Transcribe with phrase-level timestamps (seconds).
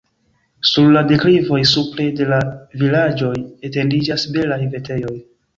[0.69, 2.41] Sur la deklivoj supre de la
[2.85, 3.31] vilaĝoj
[3.71, 5.17] etendiĝas belaj vitejoj.